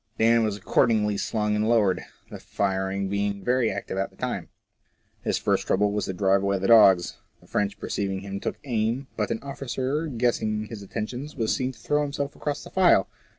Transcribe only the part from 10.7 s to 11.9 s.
intentions, was seen to